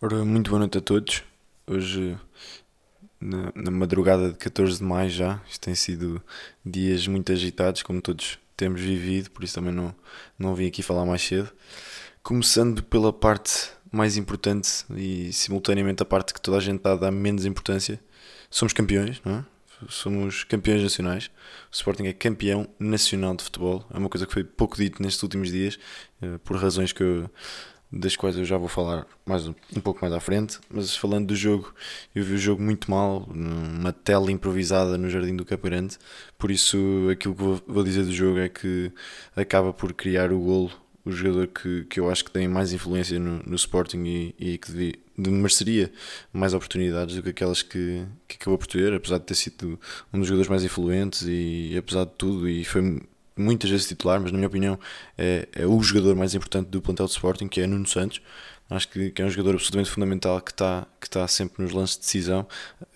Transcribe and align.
Ora, 0.00 0.24
muito 0.24 0.50
boa 0.50 0.60
noite 0.60 0.78
a 0.78 0.80
todos. 0.80 1.24
Hoje, 1.66 2.16
na, 3.20 3.50
na, 3.52 3.68
madrugada 3.68 4.30
de 4.30 4.36
14 4.38 4.78
de 4.78 4.84
maio 4.84 5.10
já, 5.10 5.42
isto 5.50 5.60
tem 5.60 5.74
sido 5.74 6.22
dias 6.64 7.08
muito 7.08 7.32
agitados, 7.32 7.82
como 7.82 8.00
todos 8.00 8.38
temos 8.56 8.80
vivido, 8.80 9.28
por 9.32 9.42
isso 9.42 9.56
também 9.56 9.74
não, 9.74 9.92
não 10.38 10.54
vim 10.54 10.68
aqui 10.68 10.84
falar 10.84 11.04
mais 11.04 11.20
cedo. 11.22 11.50
Começando 12.22 12.80
pela 12.84 13.12
parte 13.12 13.72
mais 13.90 14.16
importante 14.16 14.84
e 14.94 15.32
simultaneamente 15.32 16.00
a 16.00 16.06
parte 16.06 16.32
que 16.32 16.40
toda 16.40 16.58
a 16.58 16.60
gente 16.60 16.80
dá 16.80 17.10
menos 17.10 17.44
importância, 17.44 17.98
somos 18.48 18.72
campeões, 18.72 19.20
não 19.24 19.38
é? 19.38 19.44
Somos 19.88 20.44
campeões 20.44 20.80
nacionais. 20.80 21.26
O 21.72 21.74
Sporting 21.74 22.04
é 22.04 22.12
campeão 22.12 22.68
nacional 22.78 23.34
de 23.34 23.42
futebol. 23.42 23.84
É 23.92 23.98
uma 23.98 24.08
coisa 24.08 24.26
que 24.26 24.32
foi 24.32 24.44
pouco 24.44 24.76
dito 24.76 25.02
nestes 25.02 25.22
últimos 25.24 25.50
dias, 25.50 25.78
eh, 26.22 26.38
por 26.44 26.56
razões 26.56 26.92
que 26.92 27.02
eu 27.02 27.30
das 27.90 28.16
quais 28.16 28.36
eu 28.36 28.44
já 28.44 28.58
vou 28.58 28.68
falar 28.68 29.06
mais 29.24 29.46
um, 29.46 29.54
um, 29.76 29.80
pouco 29.80 30.00
mais 30.02 30.12
à 30.12 30.20
frente, 30.20 30.58
mas 30.70 30.94
falando 30.94 31.28
do 31.28 31.36
jogo, 31.36 31.74
eu 32.14 32.22
vi 32.22 32.34
o 32.34 32.38
jogo 32.38 32.62
muito 32.62 32.90
mal, 32.90 33.26
numa 33.32 33.92
tela 33.92 34.30
improvisada 34.30 34.98
no 34.98 35.08
Jardim 35.08 35.34
do 35.34 35.44
Caparante, 35.44 35.98
por 36.36 36.50
isso 36.50 37.08
aquilo 37.10 37.34
que 37.34 37.42
vou, 37.42 37.62
vou 37.66 37.82
dizer 37.82 38.04
do 38.04 38.12
jogo 38.12 38.38
é 38.38 38.48
que 38.48 38.92
acaba 39.34 39.72
por 39.72 39.92
criar 39.92 40.32
o 40.32 40.38
golo 40.38 40.70
o 41.08 41.12
jogador 41.12 41.46
que, 41.46 41.84
que 41.84 41.98
eu 41.98 42.10
acho 42.10 42.24
que 42.24 42.30
tem 42.30 42.46
mais 42.46 42.72
influência 42.72 43.18
no, 43.18 43.42
no 43.44 43.56
Sporting 43.56 44.04
e, 44.04 44.34
e 44.38 44.58
que 44.58 44.70
devia, 44.70 44.94
de 45.16 45.30
mereceria 45.30 45.90
mais 46.32 46.52
oportunidades 46.52 47.16
do 47.16 47.22
que 47.22 47.30
aquelas 47.30 47.62
que, 47.62 48.04
que 48.28 48.36
acabou 48.36 48.58
por 48.58 48.66
ter, 48.66 48.92
apesar 48.92 49.18
de 49.18 49.24
ter 49.24 49.34
sido 49.34 49.80
um 50.12 50.18
dos 50.18 50.28
jogadores 50.28 50.50
mais 50.50 50.62
influentes 50.62 51.22
e, 51.26 51.74
apesar 51.78 52.04
de 52.04 52.12
tudo, 52.12 52.48
e 52.48 52.64
foi 52.64 53.00
muitas 53.38 53.70
vezes 53.70 53.86
titular, 53.86 54.20
mas 54.20 54.32
na 54.32 54.38
minha 54.38 54.48
opinião 54.48 54.78
é, 55.16 55.48
é 55.52 55.66
o 55.66 55.82
jogador 55.82 56.14
mais 56.16 56.34
importante 56.34 56.68
do 56.68 56.82
plantel 56.82 57.06
de 57.06 57.12
Sporting, 57.12 57.48
que 57.48 57.60
é 57.60 57.66
Nuno 57.66 57.86
Santos. 57.86 58.20
Acho 58.70 58.88
que, 58.88 59.10
que 59.10 59.22
é 59.22 59.24
um 59.24 59.30
jogador 59.30 59.54
absolutamente 59.54 59.90
fundamental 59.90 60.40
que 60.42 60.50
está 60.50 60.86
que 61.00 61.06
está 61.06 61.26
sempre 61.26 61.62
nos 61.62 61.72
lances 61.72 61.96
de 61.96 62.02
decisão, 62.02 62.46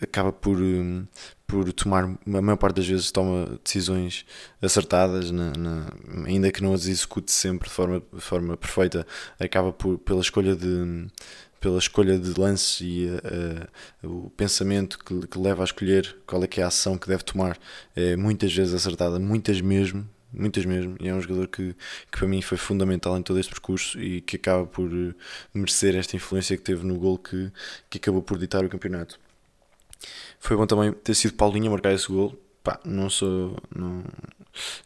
acaba 0.02 0.30
por, 0.30 0.58
um, 0.58 1.06
por 1.46 1.72
tomar, 1.72 2.04
a 2.04 2.42
maior 2.42 2.56
parte 2.56 2.76
das 2.76 2.86
vezes 2.86 3.10
toma 3.10 3.58
decisões 3.64 4.26
acertadas, 4.60 5.30
na, 5.30 5.52
na, 5.52 5.86
ainda 6.26 6.52
que 6.52 6.62
não 6.62 6.74
as 6.74 6.86
execute 6.86 7.32
sempre 7.32 7.68
de 7.68 7.74
forma, 7.74 8.02
de 8.12 8.20
forma 8.20 8.56
perfeita, 8.56 9.06
acaba 9.40 9.72
por, 9.72 9.98
pela 9.98 10.20
escolha 10.20 10.54
de 10.54 11.06
pela 11.62 11.78
escolha 11.78 12.18
de 12.18 12.38
lances 12.38 12.80
e 12.80 13.06
uh, 14.02 14.26
o 14.26 14.30
pensamento 14.30 14.98
que, 14.98 15.28
que 15.28 15.38
leva 15.38 15.62
a 15.62 15.64
escolher 15.64 16.16
qual 16.26 16.42
é 16.42 16.46
que 16.48 16.60
é 16.60 16.64
a 16.64 16.66
ação 16.66 16.98
que 16.98 17.06
deve 17.06 17.22
tomar 17.22 17.56
é 17.94 18.16
muitas 18.16 18.52
vezes 18.52 18.74
acertada, 18.74 19.18
muitas 19.20 19.60
mesmo, 19.60 20.04
muitas 20.32 20.64
mesmo, 20.64 20.96
e 21.00 21.08
é 21.08 21.14
um 21.14 21.20
jogador 21.20 21.48
que, 21.48 21.74
que 22.10 22.18
para 22.18 22.26
mim 22.26 22.40
foi 22.42 22.58
fundamental 22.58 23.16
em 23.18 23.22
todo 23.22 23.38
este 23.38 23.50
percurso 23.50 24.00
e 24.00 24.20
que 24.20 24.36
acaba 24.36 24.66
por 24.66 24.90
eh, 24.92 25.14
merecer 25.54 25.94
esta 25.94 26.16
influência 26.16 26.56
que 26.56 26.62
teve 26.62 26.84
no 26.86 26.96
gol 26.96 27.18
que, 27.18 27.50
que 27.90 27.98
acabou 27.98 28.22
por 28.22 28.38
ditar 28.38 28.64
o 28.64 28.68
campeonato. 28.68 29.18
Foi 30.40 30.56
bom 30.56 30.66
também 30.66 30.92
ter 30.92 31.14
sido 31.14 31.34
Paulinho 31.34 31.68
a 31.68 31.70
marcar 31.70 31.92
esse 31.92 32.08
gol. 32.08 32.36
Pá, 32.62 32.78
não 32.84 33.10
sou. 33.10 33.56
Não, 33.74 34.04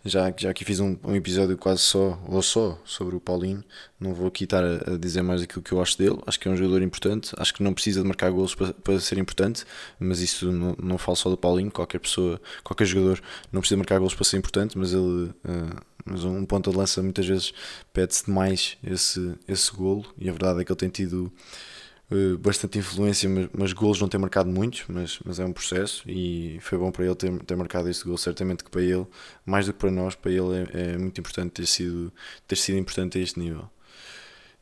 já, 0.05 0.33
já 0.37 0.51
aqui 0.51 0.65
fiz 0.65 0.81
um, 0.81 0.97
um, 1.05 1.15
episódio 1.15 1.59
quase 1.59 1.83
só, 1.83 2.19
ou 2.27 2.41
só, 2.41 2.81
sobre 2.85 3.17
o 3.17 3.21
Paulinho. 3.21 3.63
Não 4.01 4.15
vou 4.15 4.29
aqui 4.29 4.45
estar 4.45 4.65
a, 4.65 4.95
a, 4.95 4.97
dizer 4.97 5.23
mais 5.23 5.43
aquilo 5.43 5.63
que 5.63 5.73
eu 5.73 5.83
acho 5.83 5.99
dele. 5.99 6.19
Acho 6.27 6.41
que 6.41 6.49
é 6.49 6.51
um 6.51 6.57
jogador 6.57 6.83
importante. 6.83 7.33
Acho 7.37 7.53
que 7.53 7.63
não 7.63 7.75
precisa 7.75 8.01
de 8.01 8.07
marcar 8.07 8.31
golos 8.31 8.55
para, 8.55 8.73
para 8.73 8.99
ser 9.01 9.19
importante, 9.19 9.65
mas 9.99 10.21
isso 10.21 10.51
não, 10.51 10.75
não 10.83 10.97
falo 10.97 11.17
só 11.17 11.29
do 11.29 11.37
Paulinho. 11.37 11.71
Qualquer 11.71 11.99
pessoa, 11.99 12.41
qualquer 12.65 12.87
jogador 12.87 13.21
não 13.53 13.61
precisa 13.61 13.77
marcar 13.77 13.99
golos 13.99 14.15
para 14.15 14.25
ser 14.25 14.39
importante, 14.39 14.79
mas 14.79 14.93
ele. 14.93 15.31
Uh, 15.45 15.97
mas 16.09 16.23
um 16.23 16.47
ponto 16.47 16.71
de 16.71 16.77
lança 16.77 17.03
muitas 17.03 17.27
vezes 17.27 17.53
pede-se 17.93 18.27
demais 18.27 18.79
esse, 18.85 19.35
esse 19.49 19.73
golo 19.73 20.07
e 20.17 20.29
a 20.29 20.33
verdade 20.33 20.61
é 20.61 20.65
que 20.65 20.71
ele 20.71 20.79
tem 20.79 20.89
tido 20.89 21.33
bastante 22.39 22.79
influência, 22.79 23.29
mas, 23.29 23.49
mas 23.53 23.73
golos 23.73 24.01
não 24.01 24.09
tem 24.09 24.21
marcado 24.21 24.49
muitos, 24.49 24.85
mas, 24.89 25.19
mas 25.25 25.41
é 25.41 25.45
um 25.45 25.53
processo 25.53 26.09
e 26.09 26.59
foi 26.61 26.79
bom 26.79 26.93
para 26.93 27.05
ele 27.05 27.15
ter, 27.15 27.37
ter 27.45 27.57
marcado 27.57 27.89
este 27.89 28.05
gol. 28.05 28.17
Certamente 28.17 28.63
que 28.63 28.71
para 28.71 28.83
ele, 28.83 29.07
mais 29.45 29.67
do 29.67 29.73
que 29.73 29.79
para 29.79 29.91
nós, 29.91 30.15
para 30.15 30.31
ele 30.31 30.69
é, 30.73 30.93
é 30.93 30.99
muito 30.99 31.21
importante 31.21 31.51
ter 31.51 31.67
sido, 31.67 32.13
ter 32.47 32.57
sido 32.57 32.79
importante 32.79 33.19
a 33.19 33.21
este 33.21 33.39
nível. 33.41 33.69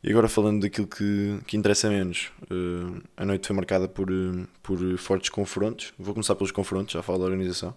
E 0.03 0.09
agora 0.11 0.27
falando 0.27 0.61
daquilo 0.61 0.87
que, 0.87 1.39
que 1.47 1.57
interessa 1.57 1.89
menos, 1.89 2.31
uh, 2.43 3.01
a 3.17 3.25
noite 3.25 3.47
foi 3.47 3.55
marcada 3.55 3.87
por, 3.87 4.11
uh, 4.11 4.47
por 4.61 4.77
fortes 4.97 5.29
confrontos. 5.29 5.93
Vou 5.97 6.13
começar 6.13 6.35
pelos 6.35 6.51
confrontos, 6.51 6.93
já 6.93 7.01
falo 7.01 7.19
da 7.19 7.25
organização 7.25 7.75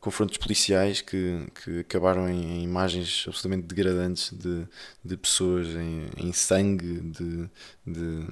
confrontos 0.00 0.36
policiais 0.36 1.00
que, 1.00 1.46
que 1.62 1.80
acabaram 1.80 2.28
em, 2.28 2.58
em 2.58 2.62
imagens 2.62 3.24
absolutamente 3.26 3.66
degradantes 3.66 4.32
de, 4.32 4.64
de 5.04 5.16
pessoas 5.16 5.66
em, 5.68 6.06
em 6.16 6.32
sangue, 6.32 7.00
de, 7.00 7.48
de 7.84 8.26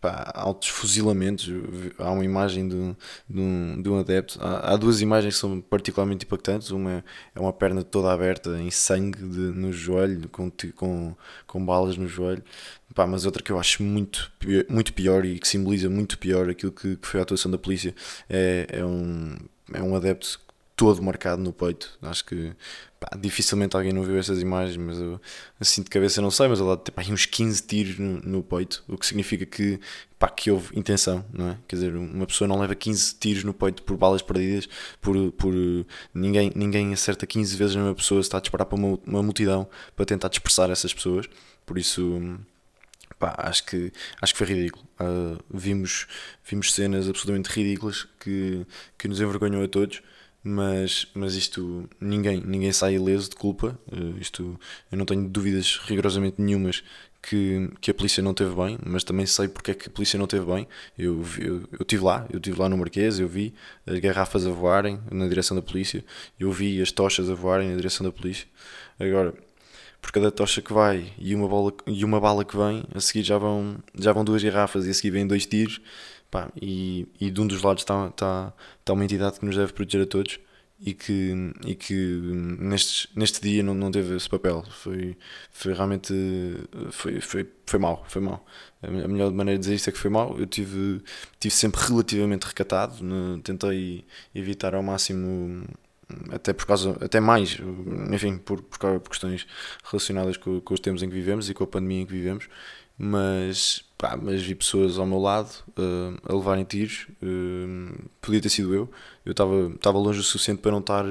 pá, 0.00 0.32
altos 0.34 0.68
fuzilamentos. 0.68 1.48
Há 1.98 2.10
uma 2.10 2.24
imagem 2.24 2.68
de, 2.68 2.96
de, 3.28 3.40
um, 3.40 3.80
de 3.80 3.88
um 3.88 4.00
adepto. 4.00 4.38
Há, 4.40 4.72
há, 4.72 4.76
duas 4.76 5.00
imagens 5.00 5.34
que 5.34 5.40
são 5.40 5.60
particularmente 5.60 6.24
impactantes. 6.24 6.70
Uma 6.70 7.04
é 7.34 7.38
uma 7.40 7.52
perna 7.52 7.84
toda 7.84 8.12
aberta, 8.12 8.58
em 8.60 8.70
sangue 8.70 9.18
de, 9.18 9.38
no 9.38 9.72
joelho, 9.72 10.28
com, 10.30 10.50
com, 10.74 11.14
com 11.46 11.64
balas 11.64 11.96
no 11.96 12.08
joelho. 12.08 12.42
Pá, 12.94 13.06
mas 13.06 13.24
outra 13.24 13.42
que 13.42 13.52
eu 13.52 13.58
acho 13.60 13.84
muito, 13.84 14.32
muito 14.68 14.92
pior 14.92 15.24
e 15.24 15.38
que 15.38 15.46
simboliza 15.46 15.88
muito 15.88 16.18
pior 16.18 16.50
aquilo 16.50 16.72
que, 16.72 16.96
que 16.96 17.06
foi 17.06 17.20
a 17.20 17.22
atuação 17.22 17.50
da 17.50 17.58
polícia 17.58 17.94
é, 18.28 18.66
é 18.68 18.84
um, 18.84 19.36
é 19.72 19.80
um 19.80 19.94
adepto 19.94 20.40
todo 20.80 21.02
marcado 21.02 21.42
no 21.42 21.52
peito. 21.52 21.98
Acho 22.00 22.24
que 22.24 22.54
pá, 22.98 23.10
dificilmente 23.20 23.76
alguém 23.76 23.92
não 23.92 24.02
viu 24.02 24.16
essas 24.16 24.40
imagens, 24.40 24.78
mas 24.78 24.98
eu 24.98 25.20
assim 25.60 25.82
de 25.82 25.90
cabeça 25.90 26.22
não 26.22 26.30
sei, 26.30 26.48
mas 26.48 26.58
lá 26.58 26.74
tem 26.74 27.12
uns 27.12 27.26
15 27.26 27.62
tiros 27.64 27.98
no, 27.98 28.18
no, 28.22 28.42
peito, 28.42 28.82
o 28.88 28.96
que 28.96 29.04
significa 29.04 29.44
que, 29.44 29.78
pá, 30.18 30.30
que 30.30 30.50
houve 30.50 30.74
intenção, 30.78 31.22
não 31.30 31.50
é? 31.50 31.58
Quer 31.68 31.76
dizer, 31.76 31.94
uma 31.94 32.26
pessoa 32.26 32.48
não 32.48 32.58
leva 32.58 32.74
15 32.74 33.14
tiros 33.16 33.44
no 33.44 33.52
peito 33.52 33.82
por 33.82 33.94
balas 33.98 34.22
perdidas, 34.22 34.70
por, 35.02 35.14
por 35.32 35.52
ninguém, 36.14 36.50
ninguém 36.56 36.94
acerta 36.94 37.26
15 37.26 37.56
vezes 37.58 37.76
mesma 37.76 37.94
pessoa, 37.94 38.22
se 38.22 38.28
está 38.28 38.38
a 38.38 38.40
disparar 38.40 38.64
para 38.64 38.78
uma, 38.78 38.98
uma 39.06 39.22
multidão 39.22 39.68
para 39.94 40.06
tentar 40.06 40.28
dispersar 40.28 40.70
essas 40.70 40.94
pessoas, 40.94 41.26
por 41.66 41.76
isso. 41.76 42.38
Pá, 43.18 43.34
acho 43.36 43.66
que 43.66 43.92
acho 44.22 44.32
que 44.32 44.38
foi 44.38 44.46
ridículo. 44.46 44.82
Uh, 44.98 45.38
vimos 45.52 46.06
vimos 46.42 46.72
cenas 46.72 47.06
absolutamente 47.06 47.50
ridículas 47.50 48.08
que 48.18 48.66
que 48.96 49.08
nos 49.08 49.20
envergonham 49.20 49.62
a 49.62 49.68
todos 49.68 50.00
mas, 50.42 51.06
mas 51.14 51.34
isto 51.34 51.88
ninguém, 52.00 52.40
ninguém 52.40 52.72
sai 52.72 52.94
ileso 52.94 53.30
de 53.30 53.36
culpa. 53.36 53.78
Uh, 53.92 54.18
isto 54.18 54.58
eu 54.90 54.98
não 54.98 55.04
tenho 55.04 55.28
dúvidas 55.28 55.78
rigorosamente 55.84 56.40
nenhumas 56.40 56.82
que, 57.22 57.70
que 57.80 57.90
a 57.90 57.94
polícia 57.94 58.22
não 58.22 58.32
teve 58.32 58.54
bem, 58.54 58.78
mas 58.84 59.04
também 59.04 59.26
sei 59.26 59.48
porque 59.48 59.72
é 59.72 59.74
que 59.74 59.88
a 59.88 59.90
polícia 59.90 60.18
não 60.18 60.26
teve 60.26 60.46
bem. 60.46 60.66
Eu, 60.98 61.22
eu, 61.38 61.56
eu 61.72 61.82
estive 61.82 62.02
lá, 62.02 62.26
eu 62.30 62.38
estive 62.38 62.58
lá 62.58 62.68
no 62.68 62.78
Marquês, 62.78 63.20
eu 63.20 63.28
vi 63.28 63.54
as 63.86 63.98
garrafas 63.98 64.46
a 64.46 64.50
voarem 64.50 64.98
na 65.10 65.28
direção 65.28 65.54
da 65.54 65.62
polícia, 65.62 66.04
eu 66.38 66.50
vi 66.50 66.80
as 66.80 66.90
tochas 66.90 67.28
a 67.28 67.34
voarem 67.34 67.70
na 67.70 67.76
direção 67.76 68.04
da 68.04 68.12
polícia. 68.12 68.46
Agora, 68.98 69.34
por 70.00 70.12
cada 70.12 70.30
tocha 70.30 70.62
que 70.62 70.72
vai 70.72 71.12
e 71.18 71.34
uma, 71.34 71.46
bola, 71.46 71.72
e 71.86 72.04
uma 72.04 72.18
bala 72.18 72.44
que 72.44 72.56
vem, 72.56 72.84
a 72.94 73.00
seguir 73.00 73.22
já 73.22 73.36
vão, 73.36 73.76
já 73.94 74.12
vão 74.12 74.24
duas 74.24 74.42
garrafas 74.42 74.86
e 74.86 74.90
a 74.90 74.94
seguir 74.94 75.10
vêm 75.10 75.26
dois 75.26 75.44
tiros 75.44 75.80
Pá, 76.30 76.50
e, 76.60 77.08
e 77.20 77.30
de 77.30 77.40
um 77.40 77.46
dos 77.46 77.62
lados 77.62 77.82
está, 77.82 78.08
está, 78.08 78.52
uma 78.92 79.04
entidade 79.04 79.40
que 79.40 79.46
nos 79.46 79.56
deve 79.56 79.72
proteger 79.72 80.02
a 80.02 80.06
todos 80.06 80.38
e 80.80 80.94
que, 80.94 81.52
e 81.66 81.74
que 81.74 81.94
neste, 81.94 83.08
neste 83.14 83.40
dia 83.42 83.62
não, 83.62 83.74
não 83.74 83.90
teve 83.90 84.16
esse 84.16 84.28
papel. 84.28 84.64
Foi, 84.70 85.16
foi 85.50 85.74
realmente 85.74 86.14
foi, 86.90 87.20
foi, 87.20 87.46
foi 87.66 87.78
mal, 87.78 88.04
foi 88.08 88.22
mal. 88.22 88.44
A 88.82 88.90
melhor 88.90 89.32
maneira 89.32 89.58
de 89.58 89.64
dizer 89.64 89.74
isto 89.74 89.90
é 89.90 89.92
que 89.92 89.98
foi 89.98 90.10
mal. 90.10 90.38
Eu 90.38 90.46
tive, 90.46 91.02
tive 91.38 91.54
sempre 91.54 91.80
relativamente 91.82 92.44
recatado, 92.44 93.04
né? 93.04 93.40
tentei 93.44 94.06
evitar 94.34 94.74
ao 94.74 94.82
máximo 94.82 95.64
até 96.30 96.52
por 96.52 96.66
causa, 96.66 96.96
até 97.00 97.20
mais, 97.20 97.58
enfim, 98.12 98.38
por, 98.38 98.62
por, 98.62 98.78
por 98.78 99.10
questões 99.10 99.46
relacionadas 99.84 100.36
com, 100.36 100.60
com 100.60 100.74
os 100.74 100.80
tempos 100.80 101.02
em 101.02 101.08
que 101.08 101.14
vivemos 101.14 101.48
e 101.48 101.54
com 101.54 101.64
a 101.64 101.66
pandemia 101.66 102.02
em 102.02 102.06
que 102.06 102.12
vivemos, 102.12 102.48
mas, 103.02 103.82
pá, 103.96 104.14
mas 104.14 104.42
vi 104.42 104.54
pessoas 104.54 104.98
ao 104.98 105.06
meu 105.06 105.18
lado 105.18 105.48
uh, 105.70 106.18
a 106.22 106.34
levarem 106.34 106.64
tiros, 106.64 107.06
uh, 107.22 108.10
podia 108.20 108.42
ter 108.42 108.50
sido 108.50 108.74
eu, 108.74 108.90
eu 109.24 109.32
estava 109.32 109.98
longe 109.98 110.20
o 110.20 110.22
suficiente 110.22 110.60
para 110.60 110.70
não 110.70 110.80
estar 110.80 111.06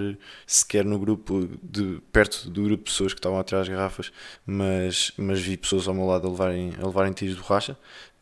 sequer 0.45 0.86
no 0.86 1.00
grupo, 1.00 1.50
de, 1.63 2.00
perto 2.12 2.47
do 2.47 2.62
grupo 2.62 2.83
de 2.83 2.91
pessoas 2.91 3.12
que 3.12 3.18
estavam 3.18 3.39
atrás 3.39 3.68
das 3.68 3.75
garrafas, 3.75 4.12
mas, 4.45 5.12
mas 5.18 5.41
vi 5.41 5.57
pessoas 5.57 5.88
ao 5.88 5.95
meu 5.95 6.06
lado 6.06 6.27
a 6.27 6.30
levarem, 6.30 6.75
a 6.80 6.86
levarem 6.86 7.12
tiros 7.12 7.36
de 7.36 7.41
borracha, 7.41 7.75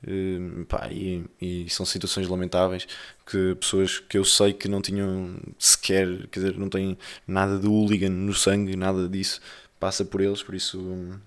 uh, 0.04 0.66
pá, 0.66 0.88
e, 0.90 1.26
e 1.42 1.70
são 1.70 1.86
situações 1.86 2.26
lamentáveis 2.30 2.88
que 3.26 3.54
pessoas 3.56 4.00
que 4.00 4.18
eu 4.18 4.24
sei 4.24 4.54
que 4.54 4.70
não 4.70 4.82
tinham 4.82 5.38
sequer, 5.60 6.08
quer 6.30 6.40
dizer, 6.40 6.58
não 6.58 6.70
têm 6.70 6.98
nada 7.28 7.60
de 7.60 7.68
hooligan 7.68 8.12
no 8.12 8.34
sangue, 8.34 8.78
nada 8.78 9.10
disso, 9.10 9.42
passa 9.78 10.06
por 10.06 10.22
eles, 10.22 10.42
por 10.42 10.56
isso... 10.56 10.80
Um, 10.80 11.20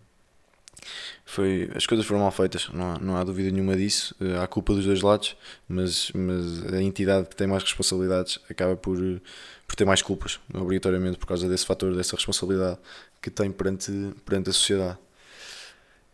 foi, 1.24 1.70
as 1.74 1.86
coisas 1.86 2.06
foram 2.06 2.20
mal 2.20 2.30
feitas, 2.30 2.68
não 2.72 2.92
há, 2.92 2.98
não 2.98 3.16
há 3.16 3.24
dúvida 3.24 3.50
nenhuma 3.50 3.76
disso. 3.76 4.14
Eh, 4.20 4.38
há 4.38 4.46
culpa 4.46 4.74
dos 4.74 4.84
dois 4.84 5.00
lados, 5.00 5.36
mas, 5.68 6.10
mas 6.12 6.72
a 6.72 6.82
entidade 6.82 7.28
que 7.28 7.36
tem 7.36 7.46
mais 7.46 7.62
responsabilidades 7.62 8.38
acaba 8.48 8.76
por, 8.76 8.98
por 9.66 9.76
ter 9.76 9.84
mais 9.84 10.02
culpas, 10.02 10.40
obrigatoriamente, 10.52 11.18
por 11.18 11.26
causa 11.26 11.48
desse 11.48 11.66
fator, 11.66 11.94
dessa 11.94 12.16
responsabilidade 12.16 12.78
que 13.22 13.30
tem 13.30 13.50
perante, 13.50 13.92
perante 14.24 14.50
a 14.50 14.52
sociedade. 14.52 14.98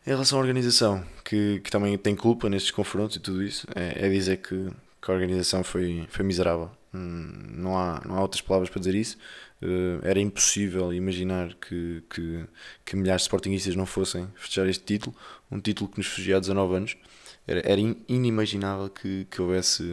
Em 0.07 0.11
relação 0.11 0.39
à 0.39 0.43
organização, 0.43 1.05
que, 1.25 1.61
que 1.61 1.71
também 1.71 1.97
tem 1.99 2.15
culpa 2.15 2.49
nestes 2.49 2.71
confrontos 2.71 3.17
e 3.17 3.21
tudo 3.21 3.43
isso, 3.43 3.67
é, 3.75 4.07
é 4.07 4.09
dizer 4.09 4.37
que, 4.37 4.71
que, 5.07 5.11
a 5.11 5.15
organização 5.15 5.63
foi, 5.63 6.07
foi 6.09 6.25
miserável. 6.25 6.71
Hum, 6.93 7.33
não, 7.51 7.79
há, 7.79 8.03
não 8.05 8.17
há 8.17 8.23
outras 8.23 8.41
palavras 8.41 8.69
para 8.69 8.81
dizer 8.81 8.95
isso. 8.95 9.17
Uh, 9.63 10.01
era 10.03 10.21
impossível 10.21 10.93
imaginar 10.93 11.55
que, 11.55 12.03
que, 12.11 12.45
que 12.85 12.97
milhares 12.97 13.23
de 13.23 13.27
sportingistas 13.27 13.75
não 13.75 13.87
fossem 13.87 14.29
festejar 14.35 14.69
este 14.69 14.85
título, 14.85 15.17
um 15.51 15.59
título 15.59 15.89
que 15.91 15.97
nos 15.99 16.07
fugia 16.07 16.37
há 16.37 16.41
19 16.41 16.75
anos. 16.75 16.97
Era, 17.47 17.61
era 17.65 17.81
inimaginável 18.09 18.91
que, 18.91 19.27
que 19.31 19.41
houvesse 19.41 19.85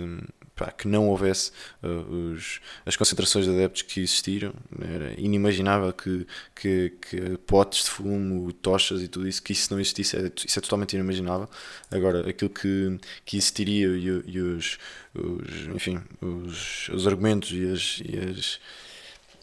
pá, 0.55 0.71
que 0.71 0.88
não 0.88 1.09
houvesse 1.09 1.51
uh, 1.81 2.33
os, 2.33 2.59
as 2.85 2.95
concentrações 2.95 3.45
de 3.45 3.51
adeptos 3.51 3.81
que 3.81 4.01
existiram. 4.01 4.53
Era 4.81 5.19
inimaginável 5.19 5.91
que, 5.94 6.27
que, 6.55 6.94
que, 7.01 7.38
potes 7.45 7.85
de 7.85 7.89
fumo, 7.89 8.51
tochas 8.53 9.01
e 9.01 9.07
tudo 9.07 9.27
isso, 9.27 9.41
que 9.41 9.53
isso 9.53 9.73
não 9.73 9.79
existisse. 9.79 10.17
É, 10.17 10.31
isso 10.45 10.59
é 10.59 10.61
totalmente 10.61 10.94
inimaginável. 10.94 11.50
Agora, 11.91 12.29
aquilo 12.29 12.50
que, 12.50 13.00
que 13.25 13.38
existiria 13.38 13.88
e, 13.88 14.05
e 14.05 14.39
os, 14.39 14.77
os, 15.13 15.75
enfim, 15.75 16.01
os, 16.21 16.89
os 16.89 17.07
argumentos 17.07 17.51
e, 17.51 17.71
as, 17.71 18.01
e 18.03 18.17
as, 18.17 18.59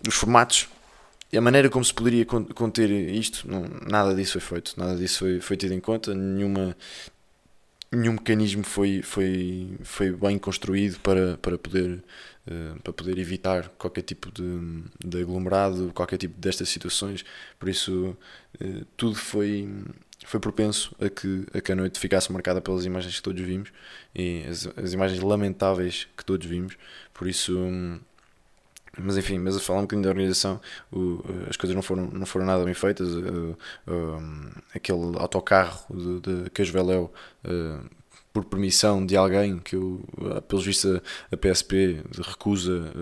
os 0.07 0.15
formatos 0.15 0.69
a 1.37 1.41
maneira 1.41 1.71
como 1.71 1.85
se 1.85 1.95
poderia 1.95 2.27
conter 2.27 2.91
isto, 2.91 3.49
não, 3.49 3.65
nada 3.89 4.15
disso 4.15 4.33
foi 4.33 4.41
feito, 4.41 4.75
nada 4.77 4.97
disso 4.97 5.21
foi, 5.21 5.41
foi 5.41 5.57
tido 5.57 5.73
em 5.73 5.81
conta, 5.81 6.13
nenhuma, 6.13 6.77
nenhum 7.93 8.13
mecanismo 8.13 8.63
foi, 8.63 9.03
foi, 9.03 9.77
foi 9.83 10.13
bem 10.13 10.39
construído 10.39 11.01
para, 11.01 11.37
para, 11.39 11.59
poder, 11.59 12.03
uh, 12.47 12.81
para 12.83 12.93
poder 12.93 13.19
evitar 13.19 13.69
qualquer 13.71 14.03
tipo 14.03 14.31
de, 14.31 14.85
de 15.05 15.23
aglomerado, 15.23 15.93
qualquer 15.95 16.17
tipo 16.17 16.39
destas 16.41 16.69
situações. 16.69 17.25
Por 17.59 17.69
isso, 17.69 18.17
uh, 18.61 18.85
tudo 18.97 19.17
foi, 19.17 19.69
foi 20.25 20.39
propenso 20.39 20.95
a 21.01 21.09
que, 21.09 21.47
a 21.53 21.61
que 21.61 21.73
a 21.73 21.77
noite 21.77 21.99
ficasse 21.99 22.33
marcada 22.33 22.61
pelas 22.61 22.85
imagens 22.85 23.17
que 23.17 23.23
todos 23.23 23.43
vimos 23.43 23.73
e 24.15 24.45
as, 24.49 24.69
as 24.77 24.93
imagens 24.93 25.21
lamentáveis 25.21 26.07
que 26.17 26.25
todos 26.25 26.47
vimos. 26.47 26.77
Por 27.13 27.29
isso. 27.29 27.53
Mas 29.03 29.17
enfim, 29.17 29.39
mas 29.39 29.57
a 29.57 29.61
falar 29.61 29.81
um 29.81 29.83
bocadinho 29.83 30.05
da 30.05 30.11
organização, 30.11 30.61
o, 30.93 31.23
as 31.49 31.57
coisas 31.57 31.75
não 31.75 31.83
foram, 31.83 32.07
não 32.07 32.27
foram 32.27 32.47
nada 32.47 32.65
bem 32.65 32.75
feitas. 32.75 33.09
Uh, 33.09 33.57
uh, 33.87 34.63
aquele 34.75 35.17
autocarro 35.19 35.87
de, 35.91 36.45
de 36.45 36.51
Casveléu, 36.51 37.13
uh, 37.45 37.91
por 38.33 38.45
permissão 38.45 39.05
de 39.05 39.17
alguém 39.17 39.59
que, 39.59 39.75
eu, 39.75 40.05
pelos 40.47 40.65
vistos, 40.65 41.01
a, 41.33 41.37
PSP 41.37 42.03
recusa. 42.27 42.93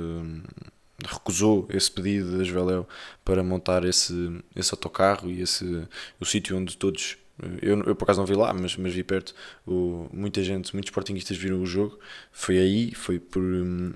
recusou 1.07 1.69
esse 1.71 1.91
pedido 1.91 2.37
de 2.37 2.43
Asveléu 2.43 2.89
para 3.25 3.43
montar 3.43 3.85
esse, 3.85 4.43
esse 4.57 4.73
autocarro 4.73 5.31
e 5.31 5.43
esse, 5.43 5.87
o 6.19 6.25
sítio 6.25 6.57
onde 6.57 6.77
todos 6.77 7.19
eu, 7.63 7.81
eu 7.85 7.95
por 7.95 8.05
acaso 8.05 8.19
não 8.19 8.27
vi 8.27 8.35
lá, 8.35 8.53
mas, 8.53 8.77
mas 8.77 8.93
vi 8.93 9.05
perto. 9.05 9.35
O, 9.67 10.09
muita 10.13 10.43
gente, 10.43 10.75
muitos 10.75 10.89
sportinguistas 10.89 11.37
viram 11.37 11.61
o 11.61 11.67
jogo. 11.67 11.99
Foi 12.33 12.59
aí, 12.59 12.95
foi, 12.95 13.19
por, 13.19 13.43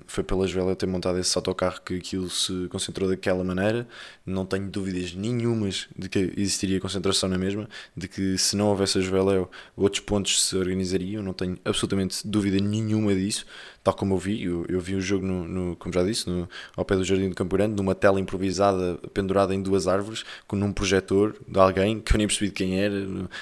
foi 0.07 0.23
pela 0.23 0.47
Joela 0.47 0.75
ter 0.75 0.85
montado 0.85 1.19
esse 1.19 1.37
autocarro 1.37 1.81
que 1.81 1.95
aquilo 1.95 2.29
se 2.29 2.67
concentrou 2.69 3.09
daquela 3.09 3.43
maneira. 3.43 3.87
Não 4.25 4.45
tenho 4.45 4.69
dúvidas 4.69 5.13
nenhumas 5.13 5.87
de 5.97 6.07
que 6.07 6.33
existiria 6.37 6.79
concentração 6.79 7.27
na 7.27 7.37
mesma, 7.37 7.67
de 7.95 8.07
que 8.07 8.37
se 8.37 8.55
não 8.55 8.67
houvesse 8.67 8.99
a 8.99 9.01
Joela, 9.01 9.49
outros 9.75 10.01
pontos 10.01 10.41
se 10.41 10.55
organizariam. 10.55 11.21
Não 11.21 11.33
tenho 11.33 11.57
absolutamente 11.65 12.25
dúvida 12.25 12.59
nenhuma 12.59 13.13
disso 13.13 13.45
tal 13.83 13.93
como 13.93 14.15
eu 14.15 14.17
vi, 14.17 14.43
eu, 14.43 14.65
eu 14.69 14.79
vi 14.79 14.95
o 14.95 15.01
jogo, 15.01 15.25
no, 15.25 15.45
no, 15.45 15.75
como 15.75 15.93
já 15.93 16.03
disse, 16.03 16.29
no, 16.29 16.47
ao 16.75 16.85
pé 16.85 16.95
do 16.95 17.03
Jardim 17.03 17.29
do 17.29 17.35
Campo 17.35 17.55
Grande, 17.55 17.75
numa 17.75 17.93
tela 17.93 18.19
improvisada 18.19 18.97
pendurada 19.13 19.53
em 19.53 19.61
duas 19.61 19.87
árvores, 19.87 20.23
com 20.47 20.55
um 20.55 20.71
projetor 20.71 21.35
de 21.45 21.59
alguém 21.59 21.99
que 21.99 22.13
eu 22.13 22.17
nem 22.17 22.25
percebi 22.25 22.47
de 22.47 22.53
quem 22.53 22.79
era, 22.79 22.95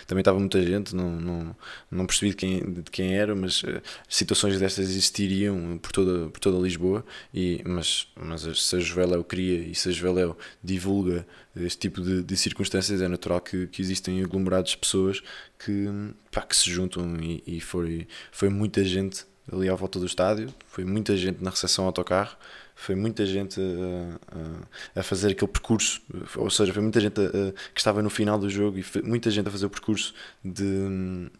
também 0.08 0.22
estava 0.22 0.40
muita 0.40 0.62
gente, 0.62 0.96
não, 0.96 1.12
não, 1.12 1.56
não 1.92 2.06
percebi 2.08 2.32
de 2.32 2.38
quem, 2.38 2.74
de 2.74 2.92
quem 2.92 3.16
era, 3.16 3.36
mas 3.36 3.62
uh, 3.62 3.82
situações 4.10 4.60
destas 4.60 4.90
existiriam 4.90 5.78
por 5.80 5.92
toda, 5.92 6.30
por 6.30 6.40
toda 6.40 6.58
Lisboa, 6.58 7.06
e, 7.32 7.62
mas, 7.64 8.08
mas 8.16 8.42
se 8.42 8.76
a 8.76 8.80
Juveléu 8.80 9.24
cria 9.24 9.60
e 9.60 9.76
se 9.76 9.90
a 9.90 9.92
Juveléu 9.92 10.36
divulga 10.64 11.26
este 11.56 11.80
tipo 11.80 12.02
de, 12.02 12.24
de, 12.24 12.38
circunstâncias, 12.38 13.02
é 13.02 13.08
natural 13.08 13.42
que, 13.42 13.68
que 13.68 13.82
existem 13.82 14.24
aglomerados 14.24 14.72
de 14.72 14.78
pessoas 14.78 15.22
que, 15.64 15.88
pá, 16.32 16.42
que 16.42 16.56
se 16.56 16.70
juntam 16.70 17.16
e, 17.18 17.44
e 17.46 17.60
foi, 17.60 18.08
foi 18.32 18.50
muita 18.50 18.84
gente 18.84 19.26
ali 19.52 19.70
à 19.70 19.76
volta 19.76 20.00
do 20.00 20.06
estádio. 20.06 20.54
Foi 20.68 20.84
muita 20.84 21.16
gente 21.16 21.44
na 21.44 21.50
recepção 21.50 21.86
autocarro, 21.86 22.36
foi 22.76 22.96
muita 22.96 23.26
gente 23.26 23.62
a, 23.62 24.98
a, 24.98 25.00
a 25.00 25.04
fazer 25.04 25.32
aquele 25.32 25.52
percurso, 25.52 26.02
ou 26.36 26.50
seja, 26.50 26.74
foi 26.74 26.82
muita 26.82 27.00
gente 27.00 27.20
a, 27.22 27.52
que 27.74 27.80
estava 27.80 28.02
no 28.02 28.10
final 28.10 28.40
do 28.40 28.50
jogo 28.50 28.80
e 28.80 28.86
muita 29.04 29.30
gente 29.30 29.48
a 29.48 29.52
fazer 29.52 29.66
o 29.66 29.70
percurso 29.70 30.14
de, 30.44 30.64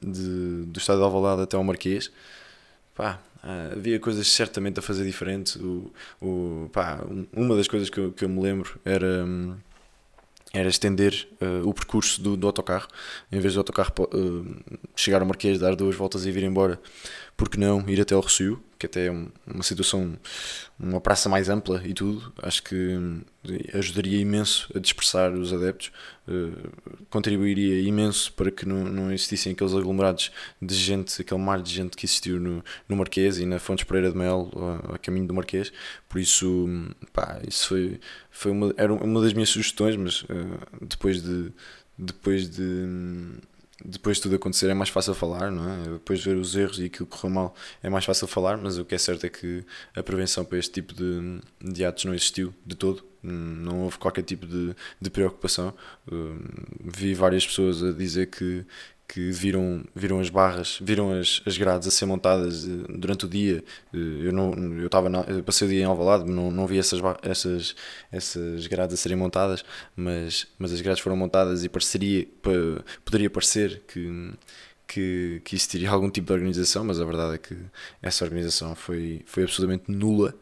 de, 0.02 0.66
do 0.66 0.78
estádio 0.80 1.02
de 1.02 1.06
Alvalade 1.06 1.42
até 1.42 1.58
ao 1.58 1.64
Marquês. 1.64 2.12
Pá, 2.96 3.20
havia 3.72 4.00
coisas 4.00 4.28
certamente 4.28 4.80
a 4.80 4.82
fazer 4.82 5.04
diferente. 5.06 5.58
O, 5.58 5.92
o, 6.22 6.70
pá, 6.72 7.04
uma 7.34 7.56
das 7.56 7.68
coisas 7.68 7.90
que 7.90 8.00
eu, 8.00 8.12
que 8.12 8.26
eu 8.26 8.30
me 8.30 8.42
lembro 8.42 8.80
era 8.86 9.26
era 10.54 10.68
estender 10.68 11.28
uh, 11.42 11.68
o 11.68 11.74
percurso 11.74 12.22
do, 12.22 12.36
do, 12.36 12.46
autocarro, 12.46 12.88
em 13.32 13.40
vez 13.40 13.54
do 13.54 13.62
autocarro 13.62 13.94
uh, 14.00 14.76
chegar 14.96 15.22
ao 15.22 15.28
Marquês, 15.28 15.60
dar 15.60 15.76
duas 15.76 15.96
voltas 15.96 16.26
e 16.26 16.32
vir 16.32 16.44
embora, 16.44 16.80
porque 17.36 17.60
não 17.60 17.88
ir 17.90 18.00
até 18.02 18.14
ao 18.14 18.22
Rocio, 18.22 18.62
que 18.82 18.88
até 18.88 19.08
é 19.08 19.12
uma 19.12 19.62
situação, 19.62 20.18
uma 20.80 21.00
praça 21.00 21.30
mais 21.30 21.50
ampla 21.50 21.82
e 21.86 21.94
tudo, 21.94 22.34
acho 22.42 22.64
que 22.64 22.76
hum, 22.76 23.22
ajudaria 23.74 24.20
imenso 24.20 24.72
a 24.76 24.80
dispersar 24.80 25.34
os 25.34 25.54
adeptos, 25.54 25.92
uh, 26.28 27.06
contribuiria 27.10 27.80
imenso 27.82 28.34
para 28.34 28.50
que 28.50 28.68
não, 28.68 28.84
não 28.84 29.12
existissem 29.12 29.54
aqueles 29.54 29.76
aglomerados 29.76 30.32
de 30.60 30.74
gente, 30.74 31.22
aquele 31.22 31.40
mar 31.40 31.62
de 31.62 31.72
gente 31.72 31.96
que 31.96 32.08
existiu 32.08 32.40
no, 32.40 32.64
no 32.90 32.96
Marquês 32.96 33.38
e 33.38 33.46
na 33.46 33.60
Fontes 33.60 33.84
Pereira 33.84 34.12
de 34.12 34.18
Mel, 34.18 34.50
a, 34.56 34.96
a 34.96 34.98
caminho 34.98 35.28
do 35.28 35.34
Marquês, 35.34 35.72
por 36.10 36.20
isso, 36.20 36.68
pá, 37.14 37.40
isso 37.48 37.68
foi, 37.68 38.00
foi 38.32 38.52
uma, 38.52 38.74
era 38.78 38.92
uma 38.92 39.22
das 39.22 39.34
minhas 39.34 39.50
sugestões, 39.50 39.96
mas 39.96 40.24
uh, 40.24 40.60
depois 40.82 41.22
de 41.22 41.52
depois 41.98 42.50
de 42.50 42.64
hum, 42.64 43.38
depois 43.84 44.18
de 44.18 44.24
tudo 44.24 44.36
acontecer 44.36 44.70
é 44.70 44.74
mais 44.74 44.90
fácil 44.90 45.14
falar, 45.14 45.52
não 45.52 45.70
é? 45.70 45.84
Depois 45.94 46.20
de 46.20 46.30
ver 46.30 46.38
os 46.38 46.56
erros 46.56 46.80
e 46.80 46.86
aquilo 46.86 47.06
que 47.06 47.18
correu 47.18 47.34
mal 47.34 47.56
é 47.82 47.90
mais 47.90 48.06
fácil 48.06 48.28
falar, 48.28 48.58
mas 48.58 48.78
o 48.78 48.86
que 48.86 48.96
é 48.96 48.98
certo 48.98 49.26
é 49.26 49.30
que 49.30 49.64
a 49.96 50.04
prevenção 50.04 50.46
para 50.46 50.58
este 50.58 50.72
tipo 50.72 50.94
de, 50.94 51.40
de 51.62 51.86
atos 51.86 52.06
não 52.06 52.14
existiu 52.14 52.54
de 52.66 52.76
todo, 52.76 53.04
não 53.24 53.82
houve 53.82 53.98
qualquer 53.98 54.24
tipo 54.24 54.46
de, 54.46 54.76
de 55.00 55.10
preocupação. 55.10 55.74
Uh, 56.08 56.38
vi 56.84 57.14
várias 57.14 57.46
pessoas 57.46 57.84
a 57.84 57.92
dizer 57.92 58.28
que, 58.28 58.66
que 59.12 59.30
viram, 59.30 59.84
viram 59.94 60.22
as 60.22 60.30
barras, 60.30 60.80
viram 60.82 61.12
as, 61.12 61.42
as 61.46 61.58
grades 61.58 61.86
a 61.86 61.92
ser 61.92 62.06
montadas 62.06 62.66
eh, 62.66 62.70
durante 62.98 63.26
o 63.26 63.28
dia. 63.28 63.62
Eh, 63.94 63.98
eu 63.98 64.32
não 64.32 64.54
eu 64.80 64.86
estava 64.86 65.10
passei 65.44 65.68
o 65.68 65.70
dia 65.70 65.82
em 65.82 65.84
Alvalade, 65.84 66.32
não, 66.32 66.50
não 66.50 66.66
vi 66.66 66.80
essas, 66.80 67.02
essas, 67.22 67.76
essas 68.10 68.68
grades 68.68 68.94
a 68.94 68.98
serem 68.98 69.18
montadas, 69.18 69.66
mas, 69.98 70.48
mas 70.58 70.72
as 70.72 70.80
grades 70.80 71.04
foram 71.04 71.18
montadas 71.18 71.66
e 71.66 71.70
pareceria, 71.70 72.26
poderia 73.04 73.30
parecer 73.30 73.82
que 73.88 74.32
que, 74.88 75.42
que 75.46 75.56
existiria 75.56 75.90
algum 75.90 76.10
tipo 76.10 76.28
de 76.28 76.34
organização, 76.34 76.84
mas 76.84 77.00
a 77.00 77.06
verdade 77.06 77.36
é 77.36 77.38
que 77.38 77.58
essa 78.02 78.26
organização 78.26 78.76
foi, 78.76 79.22
foi 79.26 79.44
absolutamente 79.44 79.90
nula 79.90 80.36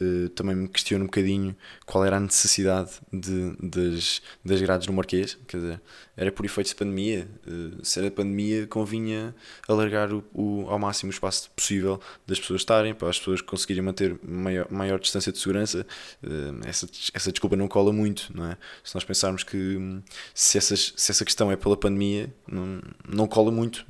Uh, 0.00 0.28
também 0.30 0.56
me 0.56 0.68
questiono 0.68 1.04
um 1.04 1.06
bocadinho 1.06 1.56
qual 1.86 2.04
era 2.04 2.16
a 2.16 2.20
necessidade 2.20 2.90
de, 3.12 3.56
das, 3.62 4.20
das 4.44 4.60
grades 4.60 4.86
no 4.88 4.92
Marquês. 4.92 5.38
Quer 5.46 5.58
dizer, 5.58 5.80
era 6.16 6.32
por 6.32 6.44
efeitos 6.44 6.70
de 6.70 6.76
pandemia. 6.76 7.28
Uh, 7.46 7.84
se 7.84 7.98
era 7.98 8.10
pandemia, 8.10 8.66
convinha 8.66 9.34
alargar 9.68 10.12
o, 10.12 10.24
o, 10.32 10.66
ao 10.68 10.78
máximo 10.78 11.10
o 11.10 11.12
espaço 11.12 11.50
possível 11.50 12.00
das 12.26 12.40
pessoas 12.40 12.62
estarem, 12.62 12.94
para 12.94 13.08
as 13.08 13.18
pessoas 13.18 13.40
conseguirem 13.40 13.82
manter 13.82 14.18
maior, 14.26 14.66
maior 14.70 14.98
distância 14.98 15.30
de 15.30 15.38
segurança. 15.38 15.86
Uh, 16.22 16.66
essa, 16.66 16.88
essa 17.12 17.30
desculpa 17.30 17.56
não 17.56 17.68
cola 17.68 17.92
muito, 17.92 18.34
não 18.34 18.46
é? 18.46 18.56
Se 18.82 18.94
nós 18.94 19.04
pensarmos 19.04 19.44
que 19.44 19.56
hum, 19.56 20.02
se, 20.34 20.58
essas, 20.58 20.94
se 20.96 21.10
essa 21.10 21.24
questão 21.24 21.52
é 21.52 21.56
pela 21.56 21.76
pandemia, 21.76 22.32
não, 22.50 22.80
não 23.08 23.26
cola 23.26 23.50
muito. 23.50 23.84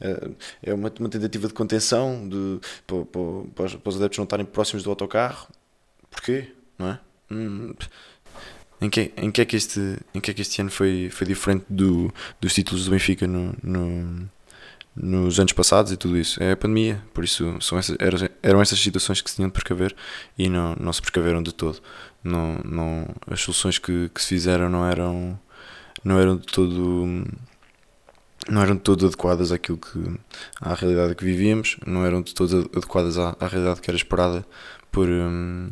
É, 0.00 0.30
é 0.70 0.74
uma, 0.74 0.92
uma 1.00 1.08
tentativa 1.08 1.48
de 1.48 1.54
contenção 1.54 2.28
de, 2.28 2.60
para, 2.86 3.04
para, 3.04 3.78
para 3.78 3.88
os 3.90 3.96
adeptos 3.96 4.18
não 4.18 4.24
estarem 4.24 4.46
próximos 4.46 4.82
do 4.82 4.90
autocarro 4.90 5.16
carro. 5.16 5.48
Porquê? 6.10 6.52
Não 6.78 6.88
é? 6.90 7.00
Hum, 7.30 7.74
em 8.80 8.90
que, 8.90 9.12
em 9.16 9.30
que 9.30 9.40
é 9.40 9.44
que 9.44 9.56
este, 9.56 9.98
em 10.14 10.20
que 10.20 10.30
é 10.30 10.34
que 10.34 10.42
este 10.42 10.60
ano 10.60 10.70
foi, 10.70 11.08
foi 11.10 11.26
diferente 11.26 11.64
do, 11.68 12.12
dos 12.40 12.52
títulos 12.54 12.84
do 12.84 12.90
Benfica 12.90 13.26
no, 13.26 13.54
no, 13.62 14.28
nos 14.94 15.40
anos 15.40 15.52
passados 15.52 15.92
e 15.92 15.96
tudo 15.96 16.16
isso? 16.16 16.42
É 16.42 16.52
a 16.52 16.56
pandemia, 16.56 17.02
por 17.14 17.24
isso 17.24 17.56
são 17.60 17.78
essas, 17.78 17.96
eram, 17.98 18.28
eram 18.42 18.60
essas 18.60 18.78
situações 18.78 19.20
que 19.20 19.30
se 19.30 19.36
tinham 19.36 19.48
de 19.48 19.54
precaver 19.54 19.94
e 20.36 20.48
não, 20.48 20.76
não 20.78 20.92
se 20.92 21.00
precaveram 21.00 21.42
de 21.42 21.52
todo. 21.52 21.80
Não, 22.22 22.58
não, 22.64 23.08
as 23.30 23.40
soluções 23.40 23.78
que, 23.78 24.10
que 24.14 24.20
se 24.20 24.28
fizeram 24.28 24.68
não 24.68 24.86
eram, 24.86 25.38
não 26.04 26.18
eram 26.18 26.36
de 26.36 26.46
todo 26.46 27.24
não 28.48 28.62
eram 28.62 28.76
de 28.76 28.82
todo 28.82 29.06
adequadas 29.06 29.50
àquilo 29.50 29.78
que 29.78 29.98
à 30.60 30.74
realidade 30.74 31.14
que 31.14 31.24
vivíamos, 31.24 31.76
não 31.84 32.04
eram 32.04 32.22
de 32.22 32.34
todo 32.34 32.70
adequadas 32.76 33.18
à, 33.18 33.36
à 33.40 33.48
realidade 33.48 33.80
que 33.80 33.90
era 33.90 33.96
esperada 33.96 34.46
por, 34.92 35.08
um, 35.08 35.68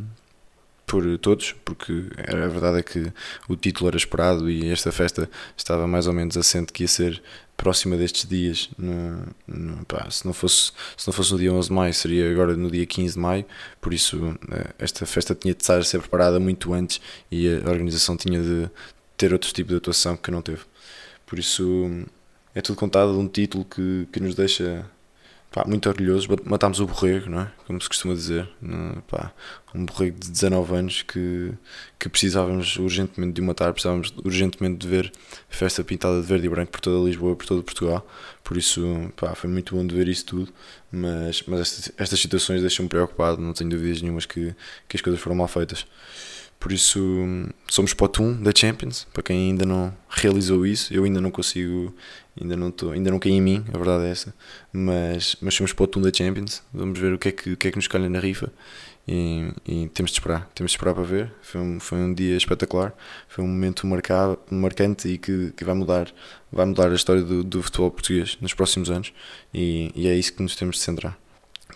por 0.94 1.18
todos, 1.18 1.56
porque 1.64 2.06
a 2.18 2.46
verdade 2.46 2.78
é 2.78 2.82
que 2.84 3.12
o 3.48 3.56
título 3.56 3.88
era 3.88 3.96
esperado 3.96 4.48
e 4.48 4.70
esta 4.70 4.92
festa 4.92 5.28
estava 5.56 5.88
mais 5.88 6.06
ou 6.06 6.12
menos 6.12 6.36
assente 6.36 6.72
que 6.72 6.84
ia 6.84 6.88
ser 6.88 7.20
próxima 7.56 7.96
destes 7.96 8.28
dias. 8.28 8.70
No, 8.78 9.26
no, 9.48 9.84
pá, 9.86 10.08
se, 10.08 10.24
não 10.24 10.32
fosse, 10.32 10.70
se 10.96 11.04
não 11.08 11.12
fosse 11.12 11.32
no 11.32 11.38
dia 11.40 11.52
11 11.52 11.68
de 11.68 11.74
maio, 11.74 11.92
seria 11.92 12.30
agora 12.30 12.54
no 12.54 12.70
dia 12.70 12.86
15 12.86 13.14
de 13.14 13.18
maio. 13.18 13.44
Por 13.80 13.92
isso, 13.92 14.38
eh, 14.52 14.70
esta 14.78 15.04
festa 15.04 15.34
tinha 15.34 15.52
de 15.52 15.60
estar 15.60 15.78
a 15.78 15.82
ser 15.82 15.98
preparada 15.98 16.38
muito 16.38 16.72
antes 16.72 17.00
e 17.28 17.48
a 17.48 17.68
organização 17.68 18.16
tinha 18.16 18.40
de 18.40 18.70
ter 19.16 19.32
outro 19.32 19.52
tipo 19.52 19.70
de 19.70 19.76
atuação 19.76 20.16
que 20.16 20.30
não 20.30 20.42
teve. 20.42 20.62
Por 21.26 21.40
isso, 21.40 22.06
é 22.54 22.60
tudo 22.60 22.76
contado 22.76 23.14
de 23.14 23.18
um 23.18 23.26
título 23.26 23.64
que, 23.64 24.06
que 24.12 24.20
nos 24.20 24.36
deixa 24.36 24.88
pá, 25.54 25.64
muito 25.64 25.88
orgulhosos. 25.88 26.26
Matámos 26.44 26.80
o 26.80 26.87
borrego, 26.87 27.30
não 27.30 27.42
é? 27.42 27.52
Como 27.64 27.80
se 27.80 27.88
costuma 27.88 28.12
dizer. 28.12 28.49
Pá, 29.06 29.32
um 29.73 29.87
borrego 29.87 30.18
de 30.18 30.28
19 30.32 30.75
anos 30.75 31.02
que, 31.02 31.52
que 31.96 32.08
precisávamos 32.08 32.76
urgentemente 32.76 33.34
de 33.34 33.40
o 33.40 33.44
matar, 33.44 33.73
precisávamos 33.73 34.12
urgentemente 34.25 34.78
de 34.78 34.88
ver 34.88 35.12
a 35.49 35.54
festa 35.54 35.84
pintada 35.84 36.20
de 36.20 36.26
verde 36.26 36.46
e 36.46 36.50
branco 36.50 36.73
por 36.73 36.80
toda 36.80 37.06
Lisboa, 37.06 37.37
por 37.37 37.46
todo 37.46 37.62
Portugal. 37.62 38.04
Por 38.42 38.56
isso, 38.56 39.12
pá, 39.16 39.37
foi 39.37 39.49
muito 39.49 39.76
bom 39.76 39.87
de 39.87 39.94
ver 39.94 40.08
isso 40.08 40.26
tudo. 40.26 40.52
Mas, 40.90 41.44
mas 41.46 41.61
estas, 41.61 41.92
estas 41.96 42.18
situações 42.18 42.61
deixam-me 42.61 42.88
preocupado, 42.88 43.40
não 43.40 43.52
tenho 43.52 43.70
dúvidas 43.70 44.02
nenhumas 44.02 44.26
que, 44.26 44.52
que 44.88 44.96
as 44.96 45.00
coisas 45.00 45.20
foram 45.20 45.37
mal 45.37 45.46
feitas. 45.46 45.87
Por 46.58 46.73
isso, 46.73 46.99
somos 47.68 47.92
pot 47.92 48.23
1 48.23 48.42
da 48.42 48.50
Champions. 48.54 49.06
Para 49.12 49.23
quem 49.23 49.50
ainda 49.50 49.66
não 49.66 49.94
realizou 50.08 50.66
isso, 50.66 50.94
eu 50.94 51.04
ainda 51.04 51.20
não 51.20 51.30
consigo, 51.30 51.94
ainda 52.40 52.56
não, 52.56 52.70
tô, 52.70 52.90
ainda 52.90 53.11
não 53.11 53.18
caí 53.18 53.32
em 53.32 53.40
mim, 53.40 53.64
a 53.73 53.76
verdade 53.76 54.04
é 54.04 54.11
essa. 54.11 54.34
Mas, 54.73 55.37
mas 55.40 55.54
somos 55.54 55.73
pot 55.73 55.99
1 55.99 56.02
da 56.02 56.11
Champions. 56.12 56.62
Vamos 56.73 56.99
ver 56.99 57.12
o 57.12 57.18
que 57.18 57.28
é 57.28 57.32
que, 57.32 57.52
o 57.52 57.56
que, 57.56 57.68
é 57.68 57.70
que 57.70 57.76
nos 57.76 57.87
calha 57.87 58.08
na 58.08 58.18
rifa. 58.18 58.50
E, 59.06 59.52
e, 59.66 59.88
temos 59.90 60.11
de 60.11 60.18
esperar, 60.18 60.50
temos 60.54 60.73
de 60.73 60.76
esperar 60.76 60.94
para 60.94 61.04
ver. 61.04 61.32
Foi 61.42 61.61
um, 61.61 61.78
foi 61.78 61.99
um 61.99 62.14
dia 62.14 62.37
espetacular, 62.37 62.94
foi 63.28 63.44
um 63.44 63.49
momento 63.49 63.87
marcado, 63.87 64.38
marcante 64.50 65.08
e 65.08 65.18
que, 65.18 65.52
que 65.54 65.64
vai 65.64 65.75
mudar, 65.75 66.11
vai 66.50 66.64
mudar 66.64 66.90
a 66.90 66.94
história 66.94 67.23
do, 67.23 67.44
do 67.44 67.62
futebol 67.62 67.90
português 67.90 68.38
nos 68.40 68.54
próximos 68.54 68.90
anos. 68.90 69.12
E, 69.52 69.92
e 69.94 70.08
é 70.08 70.14
isso 70.14 70.32
que 70.32 70.42
nos 70.42 70.56
temos 70.56 70.76
de 70.76 70.82
centrar. 70.82 71.18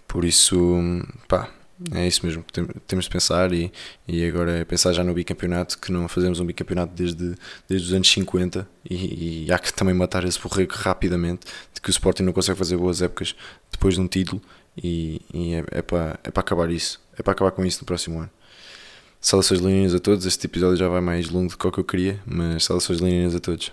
Por 0.06 0.24
isso, 0.24 0.80
pá, 1.28 1.50
é 1.92 2.06
isso 2.06 2.26
mesmo 2.26 2.44
temos 2.86 3.04
de 3.04 3.10
pensar 3.10 3.52
e, 3.52 3.72
e 4.06 4.24
agora 4.26 4.58
é 4.58 4.64
pensar 4.64 4.92
já 4.92 5.04
no 5.04 5.14
bicampeonato, 5.14 5.78
que 5.78 5.92
não 5.92 6.08
fazemos 6.08 6.40
um 6.40 6.44
bicampeonato 6.44 6.92
desde, 6.94 7.36
desde 7.68 7.86
os 7.88 7.92
anos 7.92 8.10
50 8.10 8.68
e, 8.88 9.44
e 9.44 9.52
há 9.52 9.58
que 9.58 9.72
também 9.72 9.94
matar 9.94 10.24
esse 10.24 10.40
borrego 10.40 10.72
rapidamente, 10.74 11.46
de 11.72 11.80
que 11.80 11.88
o 11.88 11.92
Sporting 11.92 12.24
não 12.24 12.32
consegue 12.32 12.58
fazer 12.58 12.76
boas 12.76 13.00
épocas 13.00 13.34
depois 13.70 13.94
de 13.94 14.00
um 14.00 14.08
título 14.08 14.42
e, 14.76 15.22
e 15.32 15.54
é, 15.54 15.64
é, 15.70 15.82
para, 15.82 16.18
é 16.24 16.30
para 16.30 16.40
acabar 16.40 16.70
isso, 16.70 17.00
é 17.16 17.22
para 17.22 17.32
acabar 17.32 17.52
com 17.52 17.64
isso 17.64 17.80
no 17.80 17.86
próximo 17.86 18.18
ano. 18.18 18.30
Saudações 19.20 19.60
leoninas 19.60 19.94
a 19.94 20.00
todos, 20.00 20.26
este 20.26 20.46
episódio 20.46 20.76
já 20.76 20.88
vai 20.88 21.00
mais 21.00 21.28
longo 21.28 21.50
do 21.50 21.58
que 21.58 21.66
o 21.66 21.72
que 21.72 21.80
eu 21.80 21.84
queria, 21.84 22.20
mas 22.24 22.64
saudações 22.64 23.00
leoninas 23.00 23.34
a 23.34 23.40
todos. 23.40 23.72